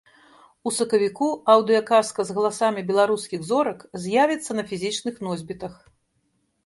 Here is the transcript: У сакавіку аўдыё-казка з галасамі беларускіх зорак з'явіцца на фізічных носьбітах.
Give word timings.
У 0.69 0.71
сакавіку 0.77 1.27
аўдыё-казка 1.55 2.25
з 2.29 2.35
галасамі 2.37 2.85
беларускіх 2.89 3.45
зорак 3.53 3.79
з'явіцца 4.07 4.51
на 4.61 4.67
фізічных 4.73 5.15
носьбітах. 5.29 5.73